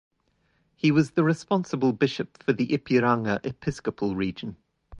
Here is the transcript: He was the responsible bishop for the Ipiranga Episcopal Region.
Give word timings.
He 0.75 0.89
was 0.89 1.11
the 1.11 1.23
responsible 1.23 1.93
bishop 1.93 2.41
for 2.41 2.53
the 2.53 2.69
Ipiranga 2.69 3.39
Episcopal 3.45 4.15
Region. 4.15 4.57